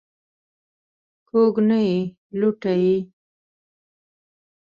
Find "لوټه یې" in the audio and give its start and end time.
2.39-2.95